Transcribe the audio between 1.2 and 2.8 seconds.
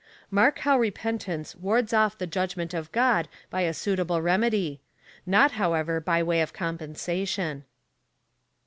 ance wards oif the judgment